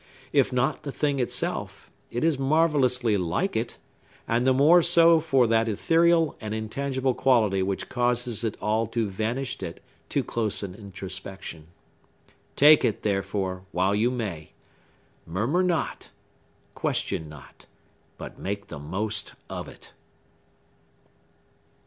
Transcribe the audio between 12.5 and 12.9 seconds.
Take